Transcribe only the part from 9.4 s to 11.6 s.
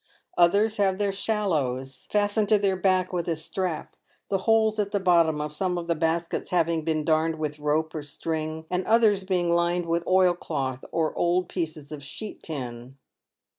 lined with oilcloth or old